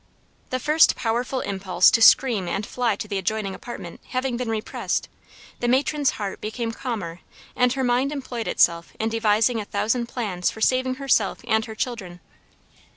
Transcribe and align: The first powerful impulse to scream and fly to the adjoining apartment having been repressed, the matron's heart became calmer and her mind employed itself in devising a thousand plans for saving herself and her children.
The 0.49 0.57
first 0.59 0.95
powerful 0.95 1.41
impulse 1.41 1.91
to 1.91 2.01
scream 2.01 2.47
and 2.47 2.65
fly 2.65 2.95
to 2.95 3.07
the 3.07 3.19
adjoining 3.19 3.53
apartment 3.53 4.01
having 4.07 4.35
been 4.35 4.49
repressed, 4.49 5.07
the 5.59 5.67
matron's 5.67 6.09
heart 6.17 6.41
became 6.41 6.71
calmer 6.71 7.19
and 7.55 7.71
her 7.73 7.83
mind 7.83 8.11
employed 8.11 8.47
itself 8.47 8.93
in 8.99 9.09
devising 9.09 9.59
a 9.61 9.65
thousand 9.65 10.07
plans 10.07 10.49
for 10.49 10.59
saving 10.59 10.95
herself 10.95 11.41
and 11.45 11.65
her 11.65 11.75
children. 11.75 12.19